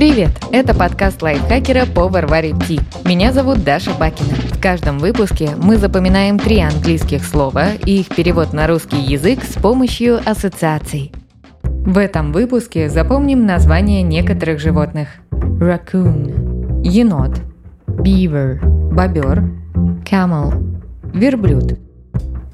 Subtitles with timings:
[0.00, 0.30] Привет!
[0.50, 2.80] Это подкаст лайфхакера по Варваре Ти.
[3.04, 4.32] Меня зовут Даша Бакина.
[4.50, 9.60] В каждом выпуске мы запоминаем три английских слова и их перевод на русский язык с
[9.60, 11.12] помощью ассоциаций.
[11.62, 15.08] В этом выпуске запомним названия некоторых животных.
[15.32, 17.38] Raccoon– енот,
[17.86, 18.58] beaver–
[18.94, 19.50] бобер,
[20.10, 20.80] camel–
[21.12, 21.78] верблюд.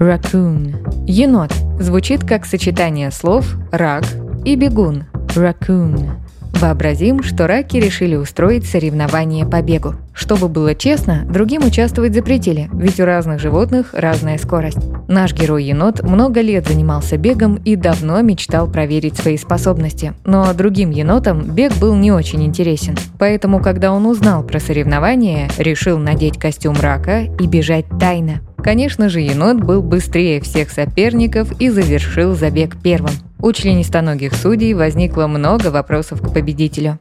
[0.00, 4.02] Raccoon– енот звучит как сочетание слов рак
[4.44, 6.10] и бегун– raccoon–
[6.56, 9.94] Вообразим, что раки решили устроить соревнование по бегу.
[10.14, 14.78] Чтобы было честно, другим участвовать запретили, ведь у разных животных разная скорость.
[15.06, 20.14] Наш герой-енот много лет занимался бегом и давно мечтал проверить свои способности.
[20.24, 22.96] Но другим енотам бег был не очень интересен.
[23.18, 28.40] Поэтому, когда он узнал про соревнование, решил надеть костюм рака и бежать тайно.
[28.56, 33.12] Конечно же, енот был быстрее всех соперников и завершил забег первым.
[33.46, 36.98] У членистоногих судей возникло много вопросов к победителю.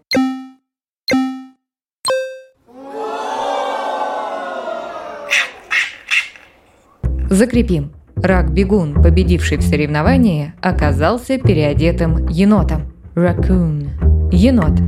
[7.31, 7.93] Закрепим.
[8.17, 12.93] Рак-бегун, победивший в соревновании, оказался переодетым енотом.
[13.15, 14.79] Raccoon– енот.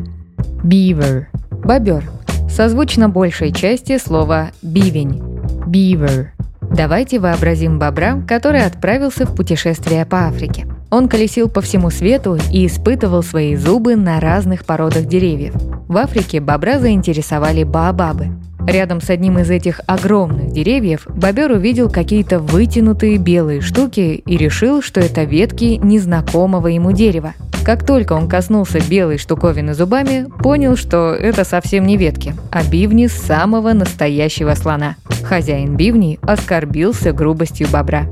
[0.63, 1.25] Beaver–
[1.65, 2.03] бобер.
[2.47, 5.23] Созвучно большей части слова бивень.
[5.65, 6.27] Beaver.
[6.61, 10.67] Давайте вообразим бобра, который отправился в путешествие по Африке.
[10.89, 15.53] Он колесил по всему свету и испытывал свои зубы на разных породах деревьев.
[15.87, 18.29] В Африке бобра заинтересовали баобабы.
[18.65, 24.81] Рядом с одним из этих огромных деревьев бобер увидел какие-то вытянутые белые штуки и решил,
[24.81, 27.33] что это ветки незнакомого ему дерева.
[27.63, 33.07] Как только он коснулся белой штуковины зубами, понял, что это совсем не ветки, а бивни
[33.07, 34.95] самого настоящего слона.
[35.23, 38.07] Хозяин бивней оскорбился грубостью бобра.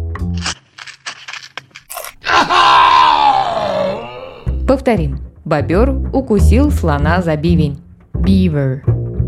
[4.76, 5.20] Повторим.
[5.45, 7.80] Бобер укусил слона за бивень.
[8.14, 8.81] Beaver.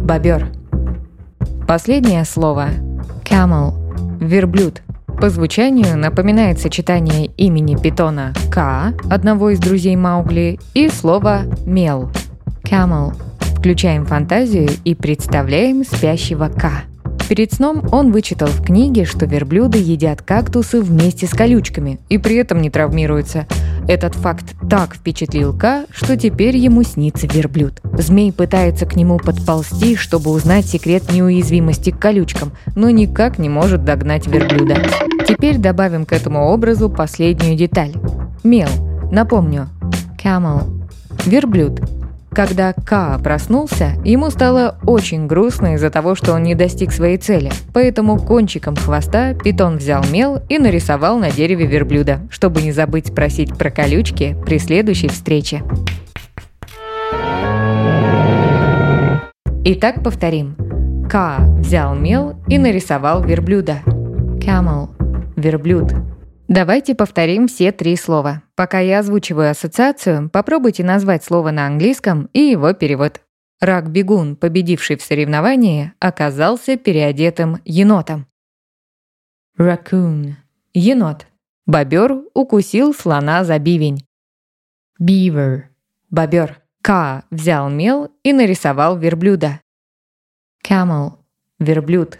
[0.04, 0.52] Бобер.
[1.66, 2.68] Последнее слово.
[3.24, 3.72] Camel.
[4.20, 4.82] Верблюд.
[5.22, 12.12] По звучанию напоминает сочетание имени питона К, одного из друзей Маугли, и слова мел.
[12.64, 13.14] Camel.
[13.58, 16.84] Включаем фантазию и представляем спящего К.
[17.30, 22.36] Перед сном он вычитал в книге, что верблюды едят кактусы вместе с колючками и при
[22.36, 23.48] этом не травмируются.
[23.88, 27.80] Этот факт так впечатлил Ка, что теперь ему снится верблюд.
[27.94, 33.86] Змей пытается к нему подползти, чтобы узнать секрет неуязвимости к колючкам, но никак не может
[33.86, 34.76] догнать верблюда.
[35.26, 37.94] Теперь добавим к этому образу последнюю деталь.
[38.44, 38.70] Мел.
[39.12, 39.70] Напомню.
[40.22, 40.64] Camel.
[41.26, 41.80] Верблюд.
[42.38, 47.52] Когда Ка проснулся, ему стало очень грустно из-за того, что он не достиг своей цели.
[47.74, 53.58] Поэтому кончиком хвоста питон взял мел и нарисовал на дереве верблюда, чтобы не забыть спросить
[53.58, 55.64] про колючки при следующей встрече.
[59.66, 60.56] Итак, повторим.
[61.10, 63.80] Ка взял мел и нарисовал верблюда.
[64.40, 64.90] Camel–
[65.36, 65.92] верблюд.
[66.48, 68.42] Давайте повторим все три слова.
[68.56, 73.22] Пока я озвучиваю ассоциацию, попробуйте назвать слово на английском и его перевод.
[73.60, 78.28] Рак-бегун, победивший в соревновании, оказался переодетым енотом.
[79.58, 80.36] Raccoon–
[80.74, 81.28] енот.
[81.66, 84.06] Бобер укусил слона за бивень.
[85.02, 85.64] Beaver–
[86.10, 86.62] бобер.
[86.82, 89.60] К взял мел и нарисовал верблюда.
[90.64, 91.14] Camel–
[91.60, 92.20] верблюд.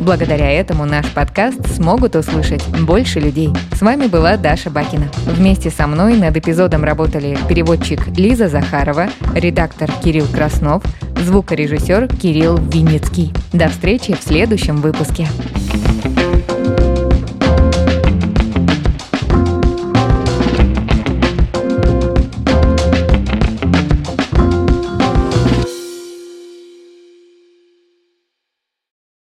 [0.00, 3.50] Благодаря этому наш подкаст смогут услышать больше людей.
[3.72, 5.08] С вами была Даша Бакина.
[5.26, 10.82] Вместе со мной над эпизодом работали переводчик Лиза Захарова, редактор Кирилл Краснов,
[11.24, 13.32] звукорежиссер Кирилл Винницкий.
[13.52, 15.26] До встречи в следующем выпуске.